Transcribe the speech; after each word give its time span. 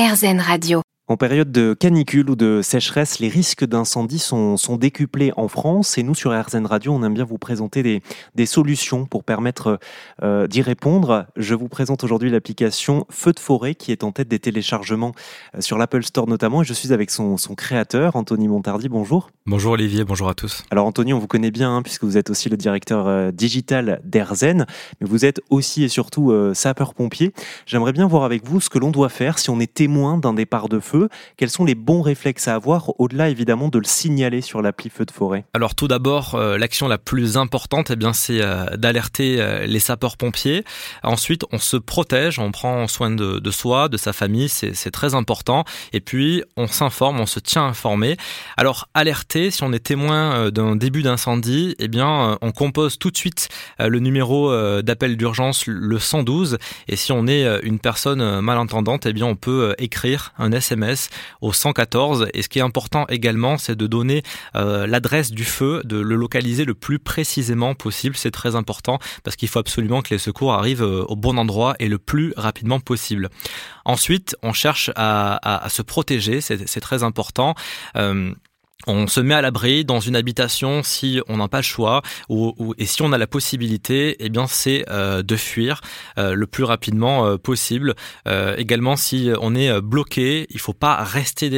RZN 0.00 0.40
Radio. 0.40 0.89
En 1.10 1.16
période 1.16 1.50
de 1.50 1.74
canicule 1.74 2.30
ou 2.30 2.36
de 2.36 2.60
sécheresse, 2.62 3.18
les 3.18 3.26
risques 3.26 3.64
d'incendie 3.64 4.20
sont, 4.20 4.56
sont, 4.56 4.76
décuplés 4.76 5.32
en 5.36 5.48
France 5.48 5.98
et 5.98 6.04
nous 6.04 6.14
sur 6.14 6.30
RZN 6.30 6.66
Radio, 6.66 6.92
on 6.92 7.02
aime 7.02 7.14
bien 7.14 7.24
vous 7.24 7.36
présenter 7.36 7.82
des, 7.82 8.00
des 8.36 8.46
solutions 8.46 9.06
pour 9.06 9.24
permettre 9.24 9.80
euh, 10.22 10.46
d'y 10.46 10.62
répondre. 10.62 11.26
Je 11.34 11.56
vous 11.56 11.66
présente 11.66 12.04
aujourd'hui 12.04 12.30
l'application 12.30 13.06
Feu 13.10 13.32
de 13.32 13.40
forêt 13.40 13.74
qui 13.74 13.90
est 13.90 14.04
en 14.04 14.12
tête 14.12 14.28
des 14.28 14.38
téléchargements 14.38 15.10
euh, 15.56 15.60
sur 15.60 15.78
l'Apple 15.78 16.04
Store 16.04 16.28
notamment 16.28 16.62
et 16.62 16.64
je 16.64 16.72
suis 16.72 16.92
avec 16.92 17.10
son, 17.10 17.36
son, 17.36 17.56
créateur, 17.56 18.14
Anthony 18.14 18.46
Montardi. 18.46 18.88
Bonjour. 18.88 19.30
Bonjour 19.46 19.72
Olivier, 19.72 20.04
bonjour 20.04 20.28
à 20.28 20.34
tous. 20.34 20.62
Alors 20.70 20.86
Anthony, 20.86 21.12
on 21.12 21.18
vous 21.18 21.26
connaît 21.26 21.50
bien 21.50 21.74
hein, 21.74 21.82
puisque 21.82 22.04
vous 22.04 22.18
êtes 22.18 22.30
aussi 22.30 22.48
le 22.48 22.56
directeur 22.56 23.08
euh, 23.08 23.32
digital 23.32 24.00
d'Erzen, 24.04 24.64
mais 25.00 25.08
vous 25.08 25.24
êtes 25.24 25.40
aussi 25.50 25.82
et 25.82 25.88
surtout 25.88 26.30
euh, 26.30 26.54
sapeur-pompier. 26.54 27.32
J'aimerais 27.66 27.92
bien 27.92 28.06
voir 28.06 28.22
avec 28.22 28.46
vous 28.46 28.60
ce 28.60 28.70
que 28.70 28.78
l'on 28.78 28.92
doit 28.92 29.08
faire 29.08 29.40
si 29.40 29.50
on 29.50 29.58
est 29.58 29.74
témoin 29.74 30.16
d'un 30.16 30.34
départ 30.34 30.68
de 30.68 30.78
feu 30.78 30.99
quels 31.36 31.50
sont 31.50 31.64
les 31.64 31.74
bons 31.74 32.02
réflexes 32.02 32.48
à 32.48 32.54
avoir, 32.54 32.92
au-delà 33.00 33.28
évidemment 33.28 33.68
de 33.68 33.78
le 33.78 33.84
signaler 33.84 34.40
sur 34.40 34.62
l'appli 34.62 34.90
feu 34.90 35.04
de 35.04 35.10
forêt 35.10 35.44
Alors 35.54 35.74
tout 35.74 35.88
d'abord, 35.88 36.34
euh, 36.34 36.58
l'action 36.58 36.88
la 36.88 36.98
plus 36.98 37.36
importante, 37.36 37.90
eh 37.90 37.96
bien, 37.96 38.12
c'est 38.12 38.40
euh, 38.42 38.76
d'alerter 38.76 39.40
euh, 39.40 39.66
les 39.66 39.78
sapeurs-pompiers. 39.78 40.64
Ensuite, 41.02 41.44
on 41.52 41.58
se 41.58 41.76
protège, 41.76 42.38
on 42.38 42.50
prend 42.50 42.86
soin 42.86 43.10
de, 43.10 43.50
soi, 43.50 43.88
de 43.88 43.96
sa 43.96 44.12
famille, 44.12 44.48
c'est 44.48 44.90
très 44.90 45.14
important. 45.14 45.64
Et 45.92 46.00
puis, 46.00 46.42
on 46.56 46.66
s'informe, 46.66 47.20
on 47.20 47.26
se 47.26 47.40
tient 47.40 47.64
informé. 47.64 48.16
Alors, 48.56 48.88
alerter, 48.94 49.50
si 49.50 49.62
on 49.62 49.72
est 49.72 49.84
témoin 49.84 50.50
d'un 50.50 50.76
début 50.76 51.02
d'incendie, 51.02 51.74
eh 51.78 51.88
bien, 51.88 52.38
on 52.40 52.52
compose 52.52 52.98
tout 52.98 53.10
de 53.10 53.16
suite 53.16 53.48
le 53.78 53.98
numéro 53.98 54.52
d'appel 54.82 55.16
d'urgence, 55.16 55.66
le 55.66 55.98
112. 55.98 56.58
Et 56.88 56.96
si 56.96 57.12
on 57.12 57.26
est 57.26 57.60
une 57.62 57.78
personne 57.78 58.40
malentendante, 58.40 59.06
eh 59.06 59.12
bien, 59.12 59.26
on 59.26 59.36
peut 59.36 59.74
écrire 59.78 60.32
un 60.38 60.52
SMS 60.52 60.89
au 61.40 61.52
114. 61.52 62.28
Et 62.34 62.42
ce 62.42 62.48
qui 62.48 62.58
est 62.58 62.62
important 62.62 63.06
également, 63.08 63.58
c'est 63.58 63.76
de 63.76 63.86
donner 63.86 64.22
euh, 64.56 64.86
l'adresse 64.86 65.30
du 65.30 65.44
feu, 65.44 65.82
de 65.84 65.98
le 65.98 66.14
localiser 66.16 66.64
le 66.64 66.74
plus 66.74 66.98
précisément 66.98 67.74
possible. 67.74 68.16
C'est 68.16 68.30
très 68.30 68.56
important 68.56 68.98
parce 69.24 69.36
qu'il 69.36 69.48
faut 69.48 69.58
absolument 69.58 70.02
que 70.02 70.14
les 70.14 70.18
secours 70.18 70.52
arrivent 70.52 70.82
euh, 70.82 71.04
au 71.08 71.16
bon 71.16 71.38
endroit 71.38 71.74
et 71.78 71.88
le 71.88 71.98
plus 71.98 72.32
rapidement 72.36 72.80
possible. 72.80 73.28
Ensuite, 73.84 74.36
on 74.42 74.52
cherche 74.52 74.90
à, 74.96 75.66
se 75.68 75.82
protéger, 75.82 76.40
c'est 76.40 76.80
très 76.80 77.02
important. 77.02 77.54
Euh, 77.96 78.32
on 78.86 79.06
se 79.06 79.20
met 79.20 79.34
à 79.34 79.42
l'abri 79.42 79.84
dans 79.84 80.00
une 80.00 80.16
habitation 80.16 80.82
si 80.82 81.20
on 81.28 81.36
n'a 81.36 81.48
pas 81.48 81.58
le 81.58 81.62
choix 81.62 82.02
ou, 82.28 82.74
et 82.78 82.86
si 82.86 83.02
on 83.02 83.12
a 83.12 83.18
la 83.18 83.26
possibilité, 83.26 84.16
eh 84.20 84.28
bien 84.28 84.46
c'est 84.46 84.84
euh, 84.90 85.22
de 85.22 85.36
fuir 85.36 85.80
euh, 86.18 86.34
le 86.34 86.46
plus 86.46 86.64
rapidement 86.64 87.26
euh, 87.26 87.36
possible. 87.36 87.94
également 88.56 88.96
si 88.96 89.30
on 89.40 89.54
est 89.54 89.80
bloqué, 89.80 90.46
il 90.50 90.60
faut 90.60 90.72
pas 90.72 91.02
rester 91.02 91.50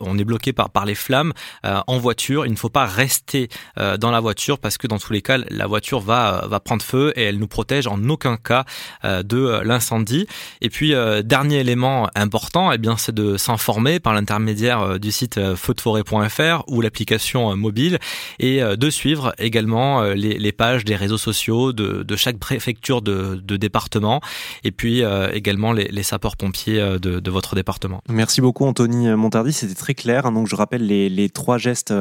on 0.00 0.18
est 0.18 0.24
bloqué 0.24 0.52
par 0.52 0.70
par 0.70 0.84
les 0.84 0.94
flammes 0.94 1.32
en 1.62 1.98
voiture, 1.98 2.46
il 2.46 2.52
ne 2.52 2.56
faut 2.56 2.68
pas 2.68 2.86
rester 2.86 3.48
dans 3.76 4.10
la 4.10 4.20
voiture 4.20 4.58
parce 4.58 4.78
que 4.78 4.86
dans 4.86 4.98
tous 4.98 5.12
les 5.12 5.22
cas 5.22 5.38
la 5.50 5.66
voiture 5.66 6.00
va 6.00 6.46
va 6.48 6.60
prendre 6.60 6.82
feu 6.82 7.12
et 7.16 7.24
elle 7.24 7.38
nous 7.38 7.48
protège 7.48 7.86
en 7.86 8.08
aucun 8.08 8.36
cas 8.36 8.64
de 9.04 9.60
l'incendie. 9.62 10.26
Et 10.60 10.70
puis 10.70 10.94
dernier 11.24 11.60
élément 11.60 12.08
important, 12.14 12.72
eh 12.72 12.78
bien 12.78 12.96
c'est 12.96 13.14
de 13.14 13.36
s'informer 13.36 14.00
par 14.00 14.14
l'intermédiaire 14.14 14.98
du 14.98 15.12
site 15.12 15.54
feudeforêt.fr 15.54 16.57
ou 16.66 16.80
l'application 16.80 17.50
euh, 17.50 17.54
mobile 17.54 17.98
et 18.38 18.62
euh, 18.62 18.76
de 18.76 18.90
suivre 18.90 19.34
également 19.38 20.02
euh, 20.02 20.14
les, 20.14 20.52
pages 20.52 20.84
des 20.84 20.96
réseaux 20.96 21.18
sociaux 21.18 21.72
de, 21.72 22.16
chaque 22.16 22.38
préfecture 22.38 23.02
de, 23.02 23.56
département 23.56 24.20
et 24.64 24.70
puis 24.70 25.02
également 25.32 25.72
les, 25.72 26.02
sapeurs-pompiers 26.02 26.98
de, 27.00 27.30
votre 27.30 27.54
département. 27.54 28.00
Merci 28.08 28.40
beaucoup 28.40 28.64
Anthony 28.64 29.08
Montardi, 29.08 29.52
c'était 29.52 29.74
très 29.74 29.94
clair. 29.94 30.26
Hein. 30.26 30.32
Donc 30.32 30.46
je 30.46 30.56
rappelle 30.56 30.86
les, 30.86 31.28
trois 31.28 31.58
gestes 31.58 31.92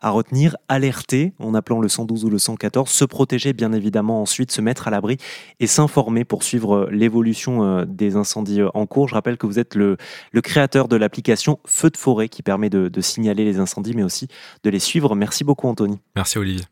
à 0.00 0.10
retenir. 0.10 0.56
Alerter 0.68 1.32
en 1.38 1.54
appelant 1.54 1.80
le 1.80 1.88
112 1.88 2.24
ou 2.24 2.30
le 2.30 2.38
114, 2.38 2.88
se 2.88 3.04
protéger 3.04 3.52
bien 3.52 3.72
évidemment 3.72 4.22
ensuite, 4.22 4.50
se 4.50 4.60
mettre 4.60 4.88
à 4.88 4.90
l'abri 4.90 5.16
et 5.60 5.66
s'informer 5.66 6.24
pour 6.24 6.42
suivre 6.42 6.88
l'évolution 6.90 7.84
des 7.86 8.16
incendies 8.16 8.62
en 8.74 8.86
cours. 8.86 9.08
Je 9.08 9.14
rappelle 9.14 9.36
que 9.36 9.46
vous 9.46 9.58
êtes 9.58 9.74
le, 9.74 9.96
créateur 10.42 10.88
de 10.88 10.96
l'application 10.96 11.58
Feu 11.64 11.90
de 11.90 11.96
forêt 11.96 12.28
qui 12.28 12.42
permet 12.42 12.70
de, 12.70 12.88
de 12.88 13.00
signaler 13.00 13.44
les 13.44 13.58
incendies 13.58 13.94
aussi 14.04 14.28
de 14.64 14.70
les 14.70 14.80
suivre. 14.80 15.14
Merci 15.14 15.44
beaucoup 15.44 15.68
Anthony. 15.68 15.98
Merci 16.16 16.38
Olivier. 16.38 16.64